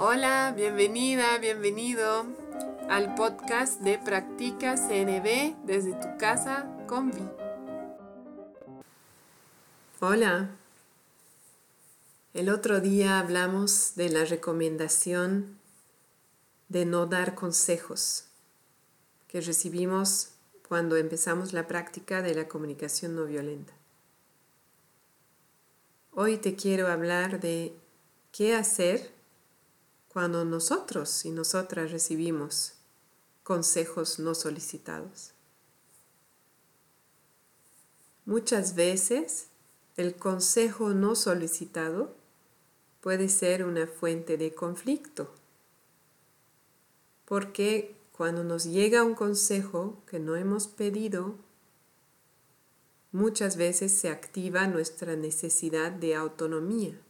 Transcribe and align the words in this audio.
Hola, 0.00 0.54
bienvenida, 0.56 1.38
bienvenido 1.38 2.24
al 2.88 3.16
podcast 3.16 3.80
de 3.80 3.98
Practica 3.98 4.76
CNB 4.76 5.56
desde 5.66 5.92
tu 5.94 6.16
casa 6.18 6.72
con 6.86 7.10
Vi. 7.10 7.28
Hola, 9.98 10.50
el 12.32 12.48
otro 12.48 12.80
día 12.80 13.18
hablamos 13.18 13.96
de 13.96 14.10
la 14.10 14.24
recomendación 14.24 15.58
de 16.68 16.84
no 16.84 17.06
dar 17.06 17.34
consejos 17.34 18.26
que 19.26 19.40
recibimos 19.40 20.28
cuando 20.68 20.96
empezamos 20.96 21.52
la 21.52 21.66
práctica 21.66 22.22
de 22.22 22.36
la 22.36 22.46
comunicación 22.46 23.16
no 23.16 23.24
violenta. 23.24 23.72
Hoy 26.14 26.36
te 26.36 26.54
quiero 26.54 26.86
hablar 26.86 27.40
de 27.40 27.74
qué 28.30 28.54
hacer 28.54 29.17
cuando 30.18 30.44
nosotros 30.44 31.24
y 31.26 31.30
nosotras 31.30 31.92
recibimos 31.92 32.72
consejos 33.44 34.18
no 34.18 34.34
solicitados. 34.34 35.30
Muchas 38.24 38.74
veces 38.74 39.46
el 39.96 40.16
consejo 40.16 40.88
no 40.88 41.14
solicitado 41.14 42.16
puede 43.00 43.28
ser 43.28 43.64
una 43.64 43.86
fuente 43.86 44.36
de 44.36 44.52
conflicto, 44.52 45.32
porque 47.24 47.94
cuando 48.10 48.42
nos 48.42 48.64
llega 48.64 49.04
un 49.04 49.14
consejo 49.14 50.02
que 50.04 50.18
no 50.18 50.34
hemos 50.34 50.66
pedido, 50.66 51.36
muchas 53.12 53.56
veces 53.56 53.92
se 53.92 54.08
activa 54.08 54.66
nuestra 54.66 55.14
necesidad 55.14 55.92
de 55.92 56.16
autonomía 56.16 57.00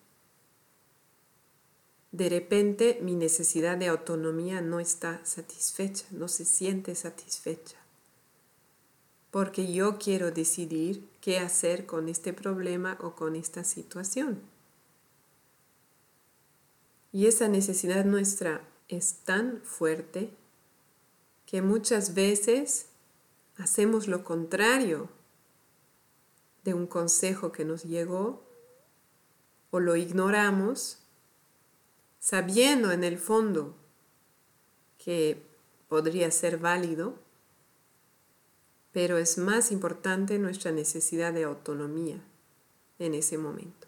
de 2.19 2.29
repente 2.29 2.99
mi 3.01 3.15
necesidad 3.15 3.77
de 3.77 3.87
autonomía 3.87 4.61
no 4.61 4.81
está 4.81 5.25
satisfecha, 5.25 6.05
no 6.11 6.27
se 6.27 6.45
siente 6.45 6.97
satisfecha. 6.97 7.77
Porque 9.31 9.73
yo 9.73 9.99
quiero 9.99 10.33
decidir 10.33 11.09
qué 11.21 11.39
hacer 11.39 11.87
con 11.87 12.09
este 12.09 12.33
problema 12.33 12.99
o 13.01 13.15
con 13.15 13.37
esta 13.37 13.63
situación. 13.63 14.41
Y 17.13 17.29
esa 17.29 17.47
necesidad 17.47 18.05
nuestra 18.05 18.63
es 18.89 19.19
tan 19.25 19.63
fuerte 19.63 20.31
que 21.47 21.63
muchas 21.63 22.15
veces 22.15 22.87
hacemos 23.59 24.09
lo 24.09 24.25
contrario 24.25 25.09
de 26.65 26.75
un 26.75 26.89
consejo 26.89 27.53
que 27.53 27.65
nos 27.65 27.85
llegó 27.85 28.43
o 29.71 29.79
lo 29.79 29.95
ignoramos 29.95 30.98
sabiendo 32.19 32.93
en 32.93 33.05
el 33.05 33.19
fondo 33.19 33.75
que 34.99 35.43
podría 35.89 36.31
ser 36.31 36.59
válido, 36.59 37.15
pero 38.93 39.19
es 39.19 39.39
más 39.39 39.71
importante 39.71 40.39
nuestra 40.39 40.73
necesidad 40.73 41.33
de 41.33 41.45
autonomía 41.45 42.21
en 42.99 43.15
ese 43.15 43.39
momento. 43.39 43.87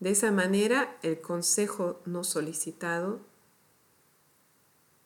De 0.00 0.10
esa 0.10 0.32
manera, 0.32 0.98
el 1.02 1.20
consejo 1.20 2.00
no 2.06 2.24
solicitado 2.24 3.20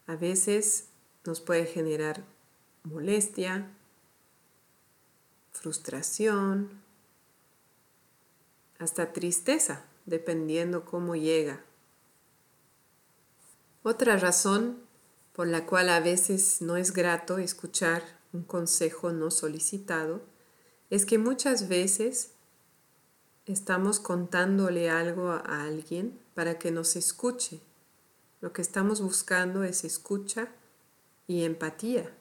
a 0.07 0.17
veces 0.17 0.89
nos 1.25 1.41
puede 1.41 1.67
generar 1.67 2.25
molestia, 2.85 3.71
frustración, 5.53 6.81
hasta 8.79 9.13
tristeza 9.13 9.85
dependiendo 10.07 10.85
cómo 10.85 11.17
llega. 11.17 11.65
Otra 13.83 14.17
razón 14.17 14.79
por 15.33 15.47
la 15.47 15.67
cual 15.67 15.91
a 15.91 16.01
veces 16.01 16.63
no 16.63 16.77
es 16.77 16.93
grato 16.93 17.39
escuchar 17.39 18.03
un 18.33 18.43
consejo 18.43 19.13
no 19.13 19.31
solicitado 19.31 20.23
es 20.91 21.05
que 21.05 21.19
muchas 21.19 21.69
veces 21.69 22.33
estamos 23.45 24.01
contándole 24.01 24.91
algo 24.91 25.31
a 25.31 25.65
alguien 25.65 26.19
para 26.35 26.59
que 26.59 26.71
nos 26.71 26.97
escuche. 26.97 27.61
Lo 28.41 28.53
que 28.53 28.63
estamos 28.63 29.01
buscando 29.01 29.63
es 29.63 29.85
escucha 29.85 30.49
y 31.27 31.45
empatía. 31.45 32.13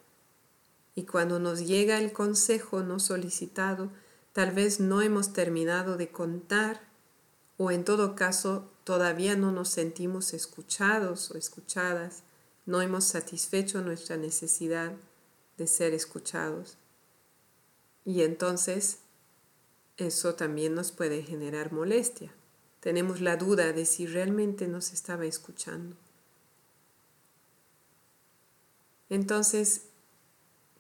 Y 0.96 1.04
cuando 1.04 1.40
nos 1.40 1.66
llega 1.66 2.00
el 2.00 2.14
consejo 2.14 2.82
no 2.82 3.00
solicitado, 3.00 3.92
tal 4.34 4.52
vez 4.52 4.80
no 4.80 5.02
hemos 5.02 5.34
terminado 5.34 5.98
de 5.98 6.10
contar 6.10 6.85
o 7.58 7.72
en 7.72 7.84
todo 7.84 8.16
caso 8.16 8.70
todavía 8.84 9.36
no 9.36 9.52
nos 9.52 9.70
sentimos 9.70 10.34
escuchados 10.34 11.32
o 11.32 11.38
escuchadas, 11.38 12.24
no 12.66 12.82
hemos 12.82 13.06
satisfecho 13.06 13.82
nuestra 13.82 14.18
necesidad 14.18 14.94
de 15.58 15.68
ser 15.68 15.94
escuchados. 15.94 16.78
Y 18.04 18.24
entonces 18.24 19.00
eso 19.98 20.36
también 20.36 20.76
nos 20.76 20.92
puede 20.92 21.24
generar 21.24 21.72
molestia. 21.72 22.32
Tenemos 22.82 23.22
la 23.22 23.38
duda 23.38 23.72
de 23.72 23.86
si 23.86 24.06
realmente 24.06 24.68
nos 24.68 24.92
estaba 24.92 25.26
escuchando. 25.26 25.96
Entonces, 29.10 29.84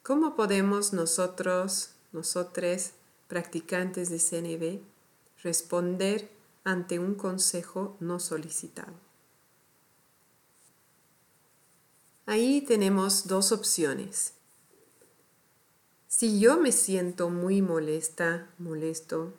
¿cómo 0.03 0.35
podemos 0.35 0.93
nosotros, 0.93 1.91
nosotros, 2.11 2.91
practicantes 3.27 4.09
de 4.09 4.19
CNB, 4.19 4.81
responder 5.43 6.34
ante 6.65 6.99
un 6.99 7.15
consejo 7.15 7.95
no 8.01 8.19
solicitado. 8.19 8.93
Ahí 12.25 12.61
tenemos 12.61 13.27
dos 13.27 13.51
opciones. 13.51 14.33
Si 16.07 16.39
yo 16.39 16.57
me 16.57 16.71
siento 16.71 17.29
muy 17.29 17.61
molesta, 17.61 18.49
molesto 18.57 19.33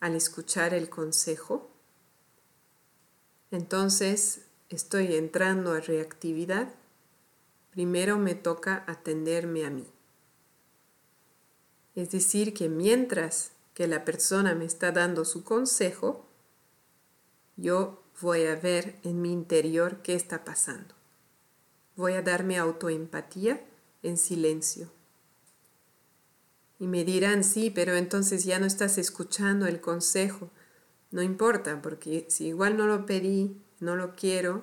al 0.00 0.16
escuchar 0.16 0.72
el 0.72 0.88
consejo, 0.88 1.70
entonces 3.50 4.40
estoy 4.70 5.14
entrando 5.14 5.72
a 5.72 5.80
reactividad. 5.80 6.72
Primero 7.70 8.18
me 8.18 8.34
toca 8.34 8.82
atenderme 8.86 9.66
a 9.66 9.70
mí. 9.70 9.86
Es 11.94 12.10
decir, 12.12 12.54
que 12.54 12.70
mientras 12.70 13.52
que 13.74 13.86
la 13.86 14.06
persona 14.06 14.54
me 14.54 14.64
está 14.64 14.90
dando 14.90 15.26
su 15.26 15.44
consejo, 15.44 16.25
yo 17.56 18.02
voy 18.20 18.44
a 18.44 18.54
ver 18.54 18.96
en 19.02 19.20
mi 19.22 19.32
interior 19.32 20.02
qué 20.02 20.14
está 20.14 20.44
pasando. 20.44 20.94
Voy 21.96 22.12
a 22.12 22.22
darme 22.22 22.58
autoempatía 22.58 23.64
en 24.02 24.18
silencio. 24.18 24.90
Y 26.78 26.86
me 26.86 27.04
dirán, 27.04 27.42
sí, 27.42 27.70
pero 27.70 27.96
entonces 27.96 28.44
ya 28.44 28.58
no 28.58 28.66
estás 28.66 28.98
escuchando 28.98 29.66
el 29.66 29.80
consejo. 29.80 30.50
No 31.10 31.22
importa, 31.22 31.80
porque 31.80 32.26
si 32.28 32.48
igual 32.48 32.76
no 32.76 32.86
lo 32.86 33.06
pedí, 33.06 33.56
no 33.80 33.96
lo 33.96 34.14
quiero, 34.14 34.62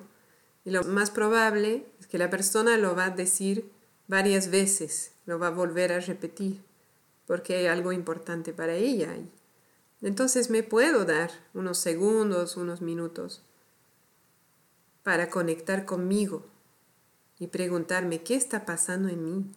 y 0.64 0.70
lo 0.70 0.82
más 0.84 1.10
probable 1.10 1.86
es 2.00 2.06
que 2.06 2.18
la 2.18 2.30
persona 2.30 2.78
lo 2.78 2.94
va 2.94 3.06
a 3.06 3.10
decir 3.10 3.70
varias 4.06 4.50
veces, 4.50 5.12
lo 5.26 5.38
va 5.38 5.48
a 5.48 5.50
volver 5.50 5.92
a 5.92 6.00
repetir, 6.00 6.62
porque 7.26 7.56
hay 7.56 7.66
algo 7.66 7.92
importante 7.92 8.52
para 8.52 8.74
ella. 8.74 9.14
Entonces 10.04 10.50
me 10.50 10.62
puedo 10.62 11.06
dar 11.06 11.30
unos 11.54 11.78
segundos, 11.78 12.58
unos 12.58 12.82
minutos 12.82 13.40
para 15.02 15.30
conectar 15.30 15.86
conmigo 15.86 16.44
y 17.38 17.46
preguntarme 17.46 18.22
qué 18.22 18.34
está 18.34 18.66
pasando 18.66 19.08
en 19.08 19.24
mí. 19.24 19.50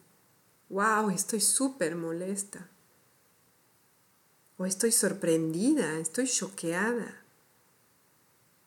¡Wow! 0.70 1.10
Estoy 1.10 1.42
súper 1.42 1.98
molesta. 1.98 2.70
O 4.58 4.66
estoy 4.66 4.94
sorprendida, 4.94 6.00
estoy 6.00 6.28
choqueada. 6.28 7.22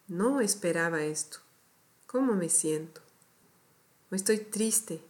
No 0.07 0.43
esperaba 0.43 1.03
esto. 1.03 1.39
¿Cómo 2.07 2.35
me 2.35 2.51
siento? 2.51 3.01
O 4.11 4.15
estoy 4.15 4.37
triste. 4.37 5.01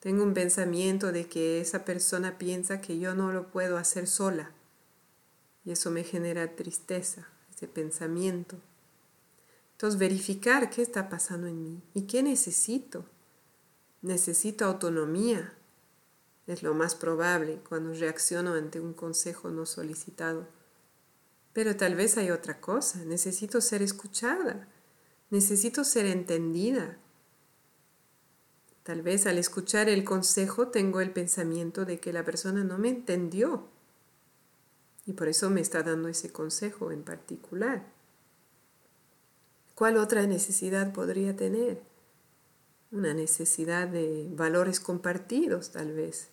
Tengo 0.00 0.22
un 0.22 0.32
pensamiento 0.32 1.12
de 1.12 1.28
que 1.28 1.60
esa 1.60 1.84
persona 1.84 2.38
piensa 2.38 2.80
que 2.80 2.98
yo 2.98 3.14
no 3.14 3.30
lo 3.30 3.48
puedo 3.48 3.76
hacer 3.76 4.06
sola 4.06 4.55
y 5.66 5.72
eso 5.72 5.90
me 5.90 6.04
genera 6.04 6.54
tristeza, 6.54 7.28
ese 7.54 7.66
pensamiento. 7.66 8.56
Entonces, 9.72 9.98
verificar 9.98 10.70
qué 10.70 10.80
está 10.80 11.08
pasando 11.10 11.48
en 11.48 11.62
mí 11.62 11.82
y 11.92 12.02
qué 12.02 12.22
necesito. 12.22 13.04
Necesito 14.00 14.64
autonomía. 14.64 15.52
Es 16.46 16.62
lo 16.62 16.72
más 16.72 16.94
probable 16.94 17.60
cuando 17.68 17.92
reacciono 17.92 18.54
ante 18.54 18.80
un 18.80 18.94
consejo 18.94 19.50
no 19.50 19.66
solicitado. 19.66 20.46
Pero 21.52 21.76
tal 21.76 21.96
vez 21.96 22.16
hay 22.16 22.30
otra 22.30 22.60
cosa. 22.60 23.04
Necesito 23.04 23.60
ser 23.60 23.82
escuchada. 23.82 24.68
Necesito 25.30 25.82
ser 25.82 26.06
entendida. 26.06 26.96
Tal 28.84 29.02
vez 29.02 29.26
al 29.26 29.36
escuchar 29.36 29.88
el 29.88 30.04
consejo 30.04 30.68
tengo 30.68 31.00
el 31.00 31.10
pensamiento 31.10 31.84
de 31.84 31.98
que 31.98 32.12
la 32.12 32.24
persona 32.24 32.62
no 32.62 32.78
me 32.78 32.88
entendió 32.88 33.68
y 35.06 35.12
por 35.12 35.28
eso 35.28 35.48
me 35.50 35.60
está 35.60 35.82
dando 35.82 36.08
ese 36.08 36.32
consejo 36.32 36.90
en 36.90 37.04
particular. 37.04 37.86
¿Cuál 39.74 39.98
otra 39.98 40.26
necesidad 40.26 40.92
podría 40.92 41.36
tener? 41.36 41.80
Una 42.90 43.14
necesidad 43.14 43.86
de 43.86 44.28
valores 44.34 44.80
compartidos, 44.80 45.70
tal 45.70 45.92
vez. 45.92 46.28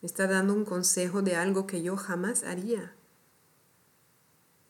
Me 0.00 0.06
está 0.06 0.26
dando 0.26 0.54
un 0.54 0.64
consejo 0.64 1.22
de 1.22 1.36
algo 1.36 1.66
que 1.66 1.82
yo 1.82 1.96
jamás 1.96 2.44
haría. 2.44 2.94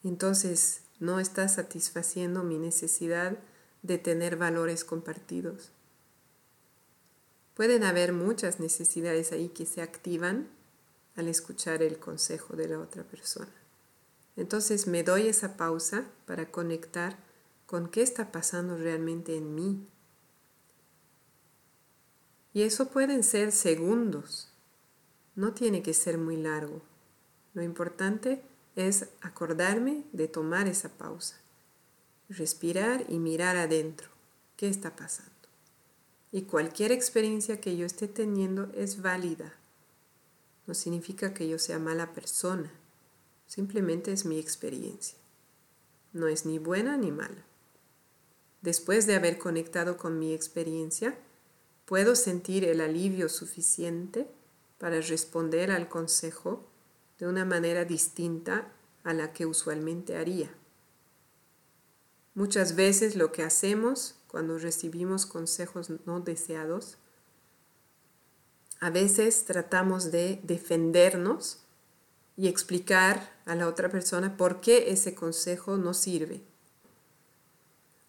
Entonces, 0.03 0.81
no 1.01 1.21
está 1.21 1.49
satisfaciendo 1.49 2.43
mi 2.43 2.59
necesidad 2.59 3.39
de 3.83 3.99
tener 3.99 4.37
valores 4.37 4.85
compartidos. 4.85 5.71
Pueden 7.55 7.85
haber 7.85 8.13
muchas 8.13 8.59
necesidades 8.59 9.33
ahí 9.33 9.49
que 9.49 9.67
se 9.67 9.83
activan 9.83 10.49
al 11.19 11.29
escuchar 11.29 11.83
el 11.83 11.99
consejo 11.99 12.55
de 12.57 12.69
la 12.69 12.79
otra 12.79 13.03
persona. 13.03 13.53
Entonces 14.37 14.87
me 14.87 15.03
doy 15.03 15.27
esa 15.27 15.57
pausa 15.57 16.05
para 16.27 16.51
conectar 16.51 17.19
con 17.67 17.89
qué 17.89 18.03
está 18.03 18.31
pasando 18.31 18.77
realmente 18.77 19.37
en 19.37 19.55
mí. 19.55 19.89
Y 22.55 22.63
eso 22.63 22.89
pueden 22.89 23.25
ser 23.25 23.51
segundos, 23.51 24.49
no 25.35 25.55
tiene 25.55 25.83
que 25.83 25.93
ser 25.93 26.19
muy 26.19 26.37
largo. 26.37 26.83
Lo 27.53 27.63
importante 27.63 28.43
es 28.77 29.09
acordarme 29.21 30.05
de 30.13 30.29
tomar 30.29 30.69
esa 30.69 30.89
pausa, 30.89 31.41
respirar 32.29 33.05
y 33.09 33.19
mirar 33.19 33.57
adentro 33.57 34.09
qué 34.57 34.69
está 34.69 34.95
pasando. 34.95 35.33
Y 36.31 36.43
cualquier 36.43 36.93
experiencia 36.93 37.61
que 37.61 37.77
yo 37.77 37.87
esté 37.87 38.07
teniendo 38.07 38.71
es 38.75 39.03
válida. 39.03 39.55
No 40.69 40.75
significa 40.75 41.33
que 41.33 41.49
yo 41.49 41.59
sea 41.59 41.79
mala 41.79 42.13
persona, 42.13 42.71
simplemente 43.47 44.13
es 44.13 44.27
mi 44.27 44.39
experiencia. 44.39 45.17
No 46.13 46.29
es 46.29 46.45
ni 46.45 46.59
buena 46.59 46.99
ni 46.99 47.11
mala. 47.11 47.43
Después 48.61 49.07
de 49.07 49.15
haber 49.15 49.39
conectado 49.39 49.97
con 49.97 50.19
mi 50.19 50.35
experiencia, 50.35 51.19
puedo 51.87 52.15
sentir 52.15 52.67
el 52.67 52.83
alivio 52.83 53.31
suficiente 53.31 54.29
para 54.77 55.01
responder 55.01 55.71
al 55.71 55.89
consejo 55.89 56.67
de 57.19 57.27
una 57.27 57.47
manera 57.47 57.87
distinta 57.87 58.71
a 59.05 59.15
la 59.15 59.33
que 59.33 59.47
usualmente 59.47 60.19
haría. 60.19 60.51
Muchas 62.35 62.77
veces 62.77 63.17
lo 63.17 63.33
que 63.33 63.43
hacemos 63.43 64.17
cuando 64.27 64.59
recibimos 64.59 65.25
consejos 65.25 65.89
no 66.05 66.21
deseados, 66.21 66.99
a 68.81 68.91
veces 68.91 69.45
tratamos 69.45 70.11
de 70.11 70.41
defendernos 70.43 71.59
y 72.37 72.49
explicar 72.49 73.37
a 73.47 73.55
la 73.55 73.67
otra 73.67 73.89
persona 73.89 74.37
por 74.37 74.61
qué 74.61 74.91
ese 74.91 75.15
consejo 75.15 75.77
no 75.77 75.95
sirve. 75.95 76.43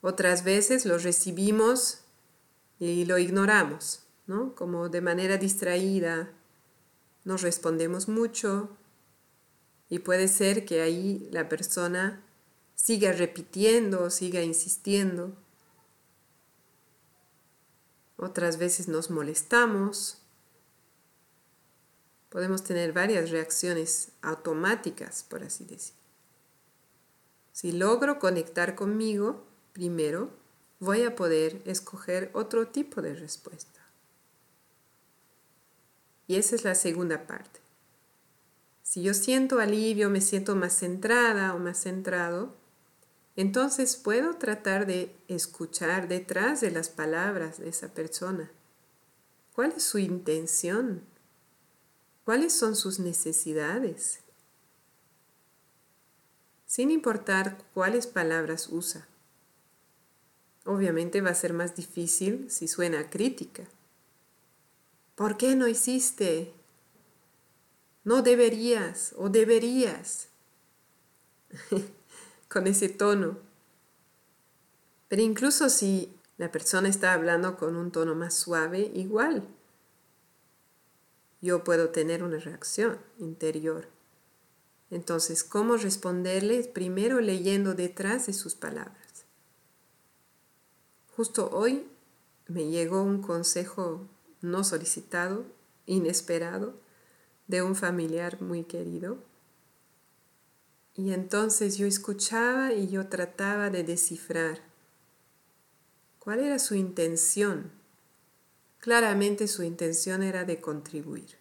Otras 0.01 0.43
veces 0.43 0.85
lo 0.85 0.97
recibimos 0.97 2.01
y 2.79 3.05
lo 3.05 3.17
ignoramos, 3.17 4.03
¿no? 4.27 4.55
Como 4.55 4.89
de 4.89 5.01
manera 5.01 5.37
distraída, 5.37 6.31
nos 7.25 7.41
respondemos 7.41 8.07
mucho 8.07 8.69
y 9.89 9.99
puede 9.99 10.27
ser 10.27 10.65
que 10.65 10.81
ahí 10.81 11.27
la 11.31 11.49
persona 11.49 12.23
siga 12.75 13.11
repitiendo, 13.11 14.09
siga 14.09 14.41
insistiendo. 14.41 15.35
Otras 18.15 18.57
veces 18.57 18.87
nos 18.87 19.09
molestamos. 19.09 20.21
Podemos 22.29 22.63
tener 22.63 22.93
varias 22.93 23.31
reacciones 23.31 24.09
automáticas, 24.21 25.25
por 25.27 25.43
así 25.43 25.65
decir. 25.65 25.95
Si 27.51 27.71
logro 27.71 28.19
conectar 28.19 28.75
conmigo, 28.75 29.43
primero 29.73 30.29
voy 30.79 31.03
a 31.03 31.15
poder 31.15 31.61
escoger 31.65 32.29
otro 32.33 32.67
tipo 32.67 33.01
de 33.01 33.15
respuesta. 33.15 33.79
Y 36.27 36.35
esa 36.35 36.55
es 36.55 36.63
la 36.63 36.75
segunda 36.75 37.25
parte. 37.25 37.59
Si 38.83 39.01
yo 39.01 39.13
siento 39.13 39.59
alivio, 39.59 40.09
me 40.09 40.21
siento 40.21 40.55
más 40.55 40.73
centrada 40.73 41.53
o 41.53 41.59
más 41.59 41.81
centrado, 41.81 42.55
entonces 43.35 43.95
puedo 43.95 44.35
tratar 44.35 44.85
de 44.85 45.15
escuchar 45.27 46.07
detrás 46.07 46.61
de 46.61 46.71
las 46.71 46.89
palabras 46.89 47.59
de 47.59 47.69
esa 47.69 47.93
persona. 47.93 48.51
¿Cuál 49.53 49.73
es 49.77 49.83
su 49.83 49.97
intención? 49.97 51.03
¿Cuáles 52.29 52.53
son 52.53 52.75
sus 52.75 52.99
necesidades? 52.99 54.19
Sin 56.67 56.91
importar 56.91 57.57
cuáles 57.73 58.05
palabras 58.05 58.69
usa. 58.69 59.07
Obviamente 60.63 61.21
va 61.21 61.31
a 61.31 61.33
ser 61.33 61.53
más 61.53 61.75
difícil 61.75 62.51
si 62.51 62.67
suena 62.67 63.09
crítica. 63.09 63.63
¿Por 65.15 65.37
qué 65.37 65.55
no 65.55 65.67
hiciste? 65.67 66.53
No 68.03 68.21
deberías 68.21 69.15
o 69.17 69.29
deberías. 69.29 70.27
con 72.47 72.67
ese 72.67 72.89
tono. 72.89 73.39
Pero 75.07 75.23
incluso 75.23 75.67
si 75.67 76.13
la 76.37 76.51
persona 76.51 76.89
está 76.89 77.13
hablando 77.13 77.57
con 77.57 77.75
un 77.75 77.89
tono 77.89 78.13
más 78.13 78.35
suave, 78.35 78.91
igual 78.93 79.47
yo 81.41 81.63
puedo 81.63 81.89
tener 81.89 82.23
una 82.23 82.37
reacción 82.37 82.99
interior. 83.17 83.87
Entonces, 84.91 85.43
¿cómo 85.43 85.77
responderle? 85.77 86.63
Primero 86.63 87.21
leyendo 87.21 87.75
detrás 87.75 88.25
de 88.25 88.33
sus 88.33 88.55
palabras. 88.55 89.25
Justo 91.15 91.49
hoy 91.51 91.85
me 92.47 92.67
llegó 92.69 93.03
un 93.03 93.21
consejo 93.21 94.07
no 94.41 94.63
solicitado, 94.63 95.45
inesperado, 95.85 96.73
de 97.47 97.61
un 97.61 97.75
familiar 97.75 98.41
muy 98.41 98.63
querido. 98.63 99.17
Y 100.95 101.13
entonces 101.13 101.77
yo 101.77 101.85
escuchaba 101.85 102.73
y 102.73 102.87
yo 102.87 103.07
trataba 103.07 103.69
de 103.69 103.83
descifrar 103.83 104.59
cuál 106.19 106.39
era 106.41 106.59
su 106.59 106.75
intención. 106.75 107.71
Claramente 108.79 109.47
su 109.47 109.63
intención 109.63 110.23
era 110.23 110.45
de 110.45 110.61
contribuir. 110.61 111.37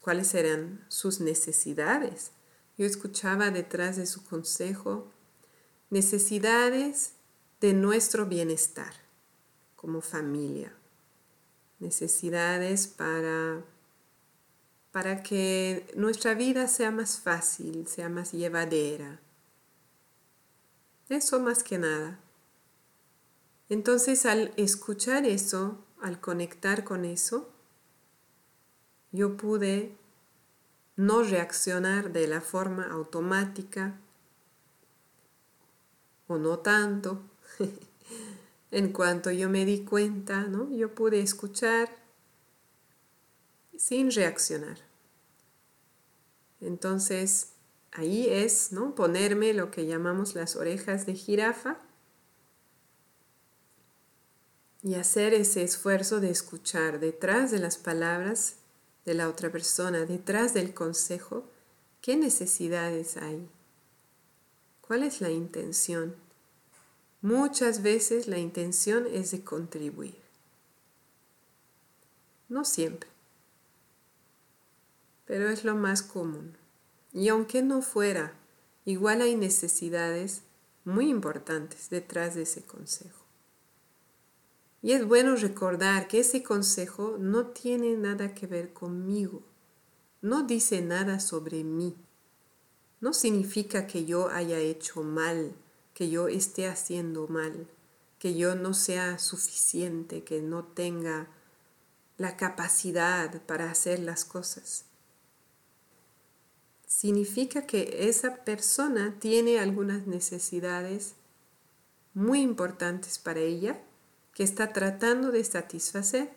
¿Cuáles 0.00 0.34
eran 0.34 0.84
sus 0.88 1.20
necesidades? 1.20 2.32
Yo 2.76 2.86
escuchaba 2.86 3.50
detrás 3.50 3.96
de 3.96 4.06
su 4.06 4.24
consejo 4.24 5.10
necesidades 5.90 7.12
de 7.60 7.74
nuestro 7.74 8.24
bienestar 8.26 8.94
como 9.76 10.00
familia, 10.00 10.72
necesidades 11.80 12.86
para, 12.86 13.62
para 14.90 15.22
que 15.22 15.86
nuestra 15.94 16.34
vida 16.34 16.66
sea 16.66 16.90
más 16.90 17.20
fácil, 17.20 17.86
sea 17.86 18.08
más 18.08 18.32
llevadera. 18.32 19.20
Eso 21.10 21.40
más 21.40 21.62
que 21.62 21.76
nada. 21.76 22.18
Entonces 23.72 24.26
al 24.26 24.52
escuchar 24.58 25.24
eso, 25.24 25.78
al 25.98 26.20
conectar 26.20 26.84
con 26.84 27.06
eso, 27.06 27.48
yo 29.12 29.38
pude 29.38 29.96
no 30.96 31.22
reaccionar 31.22 32.12
de 32.12 32.28
la 32.28 32.42
forma 32.42 32.84
automática 32.84 33.98
o 36.26 36.36
no 36.36 36.58
tanto. 36.58 37.22
En 38.70 38.90
cuanto 38.92 39.30
yo 39.30 39.50
me 39.50 39.66
di 39.66 39.84
cuenta, 39.84 40.42
¿no? 40.44 40.70
yo 40.70 40.94
pude 40.94 41.20
escuchar 41.20 41.94
sin 43.76 44.10
reaccionar. 44.10 44.78
Entonces, 46.60 47.52
ahí 47.90 48.28
es 48.28 48.72
¿no? 48.72 48.94
ponerme 48.94 49.54
lo 49.54 49.70
que 49.70 49.86
llamamos 49.86 50.34
las 50.34 50.56
orejas 50.56 51.04
de 51.04 51.14
jirafa 51.14 51.78
y 54.82 54.94
hacer 54.94 55.32
ese 55.32 55.62
esfuerzo 55.62 56.20
de 56.20 56.30
escuchar 56.30 56.98
detrás 56.98 57.50
de 57.50 57.60
las 57.60 57.76
palabras 57.76 58.56
de 59.04 59.14
la 59.14 59.28
otra 59.28 59.50
persona, 59.50 60.04
detrás 60.06 60.54
del 60.54 60.74
consejo, 60.74 61.44
qué 62.00 62.16
necesidades 62.16 63.16
hay, 63.16 63.48
cuál 64.80 65.04
es 65.04 65.20
la 65.20 65.30
intención. 65.30 66.16
Muchas 67.20 67.82
veces 67.82 68.26
la 68.26 68.38
intención 68.38 69.06
es 69.06 69.30
de 69.30 69.44
contribuir. 69.44 70.20
No 72.48 72.64
siempre, 72.64 73.08
pero 75.26 75.48
es 75.48 75.64
lo 75.64 75.76
más 75.76 76.02
común. 76.02 76.56
Y 77.12 77.28
aunque 77.28 77.62
no 77.62 77.82
fuera, 77.82 78.34
igual 78.84 79.22
hay 79.22 79.36
necesidades 79.36 80.42
muy 80.84 81.08
importantes 81.08 81.88
detrás 81.90 82.34
de 82.34 82.42
ese 82.42 82.62
consejo. 82.62 83.21
Y 84.82 84.92
es 84.92 85.06
bueno 85.06 85.36
recordar 85.36 86.08
que 86.08 86.20
ese 86.20 86.42
consejo 86.42 87.16
no 87.18 87.46
tiene 87.46 87.96
nada 87.96 88.34
que 88.34 88.46
ver 88.46 88.72
conmigo, 88.72 89.42
no 90.20 90.42
dice 90.42 90.82
nada 90.82 91.20
sobre 91.20 91.64
mí, 91.64 91.96
no 93.00 93.12
significa 93.12 93.86
que 93.86 94.04
yo 94.04 94.28
haya 94.28 94.58
hecho 94.58 95.02
mal 95.02 95.54
que 95.94 96.08
yo 96.10 96.28
esté 96.28 96.66
haciendo 96.66 97.28
mal, 97.28 97.66
que 98.18 98.34
yo 98.34 98.54
no 98.54 98.74
sea 98.74 99.18
suficiente, 99.18 100.24
que 100.24 100.40
no 100.40 100.64
tenga 100.64 101.28
la 102.16 102.36
capacidad 102.36 103.42
para 103.42 103.70
hacer 103.70 103.98
las 103.98 104.24
cosas. 104.24 104.84
Significa 106.86 107.66
que 107.66 108.08
esa 108.08 108.44
persona 108.44 109.16
tiene 109.18 109.58
algunas 109.58 110.06
necesidades 110.06 111.14
muy 112.14 112.40
importantes 112.40 113.18
para 113.18 113.40
ella 113.40 113.80
que 114.34 114.42
está 114.42 114.72
tratando 114.72 115.30
de 115.30 115.44
satisfacer 115.44 116.30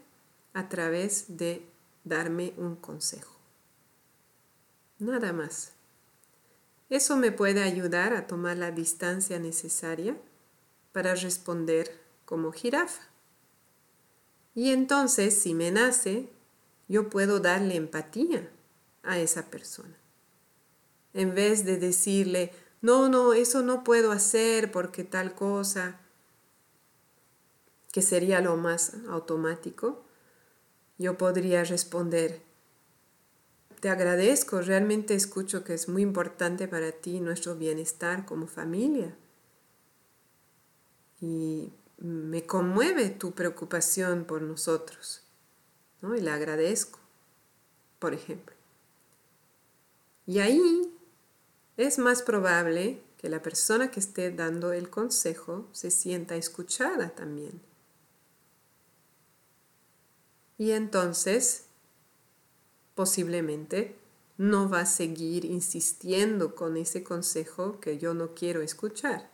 a 0.54 0.70
través 0.70 1.38
de 1.38 1.66
darme 2.04 2.54
un 2.58 2.76
consejo. 2.76 3.36
Nada 5.00 5.34
más. 5.34 5.74
Eso 6.90 7.18
me 7.18 7.32
puede 7.32 7.64
ayudar 7.64 8.14
a 8.14 8.28
tomar 8.28 8.58
la 8.58 8.72
distancia 8.72 9.40
necesaria 9.40 10.16
para 10.92 11.16
responder 11.16 12.00
como 12.26 12.52
jirafa. 12.52 13.02
Y 14.54 14.72
entonces, 14.72 15.38
si 15.38 15.54
me 15.54 15.72
nace, 15.72 16.30
yo 16.88 17.10
puedo 17.10 17.40
darle 17.40 17.76
empatía 17.76 18.50
a 19.04 19.20
esa 19.20 19.50
persona. 19.50 19.98
En 21.14 21.34
vez 21.34 21.66
de 21.66 21.78
decirle, 21.78 22.54
no, 22.82 23.10
no, 23.10 23.34
eso 23.34 23.62
no 23.64 23.84
puedo 23.84 24.12
hacer 24.12 24.72
porque 24.72 25.04
tal 25.04 25.34
cosa, 25.34 26.00
que 27.96 28.02
sería 28.02 28.42
lo 28.42 28.58
más 28.58 28.92
automático, 29.08 30.04
yo 30.98 31.18
podría 31.18 31.64
responder, 31.64 32.42
te 33.80 33.90
agradezco, 33.90 34.60
realmente 34.60 35.16
escucho 35.16 35.64
que 35.64 35.76
es 35.76 35.88
muy 35.88 36.02
importante 36.02 36.68
para 36.68 36.92
ti 36.92 37.22
nuestro 37.22 37.56
bienestar 37.56 38.26
como 38.26 38.48
familia. 38.48 39.16
Y 41.22 41.72
me 41.98 42.46
conmueve 42.46 43.12
tu 43.12 43.32
preocupación 43.32 44.26
por 44.26 44.42
nosotros. 44.42 45.24
¿no? 46.02 46.18
Y 46.18 46.20
le 46.20 46.32
agradezco, 46.32 47.00
por 48.00 48.14
ejemplo. 48.14 48.58
Y 50.28 50.40
ahí 50.40 50.94
es 51.78 51.98
más 51.98 52.24
probable 52.24 53.02
que 53.18 53.30
la 53.30 53.42
persona 53.42 53.90
que 53.90 54.02
esté 54.02 54.32
dando 54.32 54.74
el 54.74 54.90
consejo 54.90 55.70
se 55.72 55.92
sienta 55.92 56.36
escuchada 56.36 57.12
también. 57.16 57.62
Y 60.58 60.72
entonces, 60.72 61.66
posiblemente, 62.94 63.96
no 64.38 64.70
va 64.70 64.82
a 64.82 64.86
seguir 64.86 65.46
insistiendo 65.46 66.56
con 66.56 66.78
ese 66.78 67.04
consejo 67.04 67.80
que 67.80 67.98
yo 67.98 68.14
no 68.14 68.34
quiero 68.34 68.62
escuchar. 68.62 69.30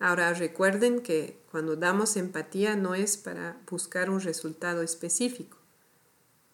Ahora 0.00 0.32
recuerden 0.32 1.00
que 1.00 1.40
cuando 1.50 1.76
damos 1.76 2.16
empatía 2.16 2.76
no 2.76 2.94
es 2.94 3.16
para 3.16 3.60
buscar 3.68 4.10
un 4.10 4.20
resultado 4.20 4.82
específico. 4.82 5.58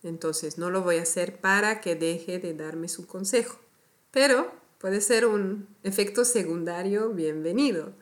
Entonces 0.02 0.58
no 0.58 0.70
lo 0.70 0.82
voy 0.82 0.96
a 0.96 1.02
hacer 1.02 1.40
para 1.40 1.80
que 1.80 1.94
deje 1.94 2.38
de 2.38 2.54
darme 2.54 2.88
su 2.88 3.06
consejo. 3.06 3.58
Pero 4.10 4.52
puede 4.78 5.00
ser 5.00 5.26
un 5.26 5.68
efecto 5.82 6.24
secundario 6.24 7.10
bienvenido, 7.10 7.92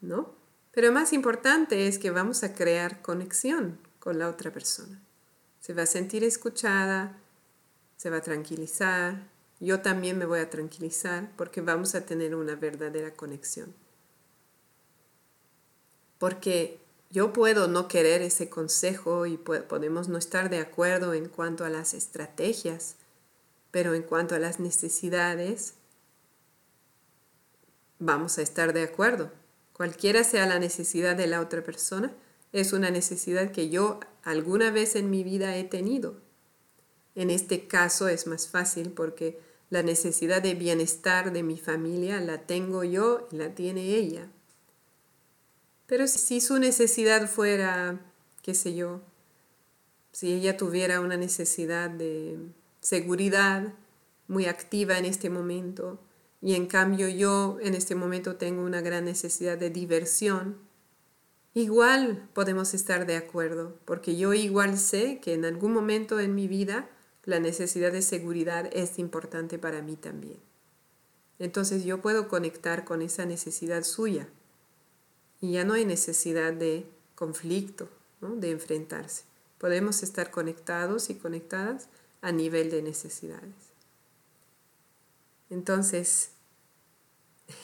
¿no? 0.00 0.34
Pero 0.72 0.92
más 0.92 1.12
importante 1.12 1.88
es 1.88 1.98
que 1.98 2.10
vamos 2.10 2.42
a 2.42 2.54
crear 2.54 3.00
conexión 3.00 3.78
con 3.98 4.18
la 4.18 4.28
otra 4.28 4.52
persona. 4.52 5.05
Se 5.66 5.74
va 5.74 5.82
a 5.82 5.86
sentir 5.86 6.22
escuchada, 6.22 7.18
se 7.96 8.08
va 8.08 8.18
a 8.18 8.22
tranquilizar, 8.22 9.26
yo 9.58 9.80
también 9.80 10.16
me 10.16 10.24
voy 10.24 10.38
a 10.38 10.48
tranquilizar 10.48 11.32
porque 11.36 11.60
vamos 11.60 11.96
a 11.96 12.06
tener 12.06 12.36
una 12.36 12.54
verdadera 12.54 13.14
conexión. 13.14 13.74
Porque 16.18 16.78
yo 17.10 17.32
puedo 17.32 17.66
no 17.66 17.88
querer 17.88 18.22
ese 18.22 18.48
consejo 18.48 19.26
y 19.26 19.38
podemos 19.38 20.06
no 20.06 20.18
estar 20.18 20.50
de 20.50 20.60
acuerdo 20.60 21.14
en 21.14 21.28
cuanto 21.28 21.64
a 21.64 21.68
las 21.68 21.94
estrategias, 21.94 22.94
pero 23.72 23.94
en 23.94 24.04
cuanto 24.04 24.36
a 24.36 24.38
las 24.38 24.60
necesidades, 24.60 25.74
vamos 27.98 28.38
a 28.38 28.42
estar 28.42 28.72
de 28.72 28.84
acuerdo. 28.84 29.32
Cualquiera 29.72 30.22
sea 30.22 30.46
la 30.46 30.60
necesidad 30.60 31.16
de 31.16 31.26
la 31.26 31.40
otra 31.40 31.64
persona, 31.64 32.14
es 32.60 32.72
una 32.72 32.90
necesidad 32.90 33.50
que 33.50 33.68
yo 33.68 34.00
alguna 34.22 34.70
vez 34.70 34.96
en 34.96 35.10
mi 35.10 35.22
vida 35.22 35.56
he 35.56 35.64
tenido. 35.64 36.16
En 37.14 37.30
este 37.30 37.66
caso 37.66 38.08
es 38.08 38.26
más 38.26 38.48
fácil 38.48 38.90
porque 38.90 39.38
la 39.68 39.82
necesidad 39.82 40.42
de 40.42 40.54
bienestar 40.54 41.32
de 41.32 41.42
mi 41.42 41.58
familia 41.58 42.20
la 42.20 42.46
tengo 42.46 42.82
yo 42.82 43.28
y 43.30 43.36
la 43.36 43.54
tiene 43.54 43.94
ella. 43.94 44.30
Pero 45.86 46.06
si 46.06 46.40
su 46.40 46.58
necesidad 46.58 47.28
fuera, 47.28 48.00
qué 48.42 48.54
sé 48.54 48.74
yo, 48.74 49.02
si 50.12 50.32
ella 50.32 50.56
tuviera 50.56 51.00
una 51.00 51.16
necesidad 51.16 51.90
de 51.90 52.38
seguridad 52.80 53.74
muy 54.28 54.46
activa 54.46 54.98
en 54.98 55.04
este 55.04 55.28
momento 55.28 56.00
y 56.40 56.54
en 56.54 56.66
cambio 56.66 57.08
yo 57.08 57.58
en 57.60 57.74
este 57.74 57.94
momento 57.94 58.36
tengo 58.36 58.62
una 58.62 58.80
gran 58.80 59.04
necesidad 59.04 59.58
de 59.58 59.70
diversión, 59.70 60.65
igual 61.56 62.28
podemos 62.34 62.74
estar 62.74 63.06
de 63.06 63.16
acuerdo, 63.16 63.74
porque 63.86 64.14
yo 64.14 64.34
igual 64.34 64.76
sé 64.76 65.20
que 65.20 65.32
en 65.32 65.46
algún 65.46 65.72
momento 65.72 66.20
en 66.20 66.34
mi 66.34 66.48
vida 66.48 66.90
la 67.24 67.40
necesidad 67.40 67.92
de 67.92 68.02
seguridad 68.02 68.68
es 68.74 68.98
importante 68.98 69.58
para 69.58 69.80
mí 69.80 69.96
también. 69.96 70.38
Entonces 71.38 71.84
yo 71.84 72.02
puedo 72.02 72.28
conectar 72.28 72.84
con 72.84 73.00
esa 73.00 73.24
necesidad 73.24 73.84
suya 73.84 74.28
y 75.40 75.52
ya 75.52 75.64
no 75.64 75.72
hay 75.72 75.86
necesidad 75.86 76.52
de 76.52 76.86
conflicto, 77.14 77.88
de 78.20 78.50
enfrentarse. 78.50 79.24
Podemos 79.56 80.02
estar 80.02 80.30
conectados 80.30 81.08
y 81.08 81.14
conectadas 81.14 81.88
a 82.20 82.32
nivel 82.32 82.70
de 82.70 82.82
necesidades. 82.82 83.54
Entonces, 85.48 86.32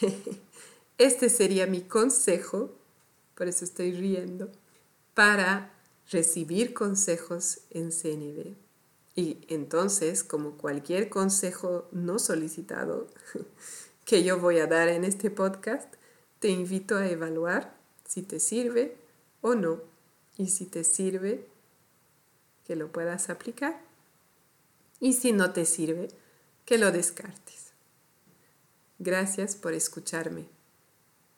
este 0.98 1.28
sería 1.28 1.66
mi 1.66 1.82
consejo, 1.82 2.70
por 3.42 3.48
eso 3.48 3.64
estoy 3.64 3.90
riendo, 3.90 4.52
para 5.14 5.74
recibir 6.12 6.72
consejos 6.74 7.58
en 7.70 7.90
CNB. 7.90 8.54
Y 9.16 9.44
entonces, 9.48 10.22
como 10.22 10.52
cualquier 10.52 11.08
consejo 11.08 11.88
no 11.90 12.20
solicitado 12.20 13.08
que 14.04 14.22
yo 14.22 14.38
voy 14.38 14.60
a 14.60 14.68
dar 14.68 14.88
en 14.90 15.02
este 15.02 15.28
podcast, 15.28 15.92
te 16.38 16.50
invito 16.50 16.96
a 16.96 17.08
evaluar 17.08 17.76
si 18.06 18.22
te 18.22 18.38
sirve 18.38 18.96
o 19.40 19.56
no. 19.56 19.80
Y 20.36 20.46
si 20.46 20.66
te 20.66 20.84
sirve, 20.84 21.44
que 22.64 22.76
lo 22.76 22.92
puedas 22.92 23.28
aplicar. 23.28 23.82
Y 25.00 25.14
si 25.14 25.32
no 25.32 25.52
te 25.52 25.64
sirve, 25.64 26.10
que 26.64 26.78
lo 26.78 26.92
descartes. 26.92 27.72
Gracias 29.00 29.56
por 29.56 29.72
escucharme. 29.72 30.46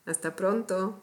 Hasta 0.05 0.37
pronto. 0.37 1.03